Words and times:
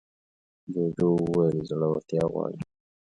جوجو 0.73 1.09
وویل 1.23 1.57
زړورتيا 1.69 2.23
غواړي. 2.31 2.59